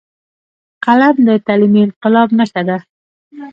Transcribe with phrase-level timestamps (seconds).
[0.85, 2.77] قلم د تعلیمي انقلاب نښه ده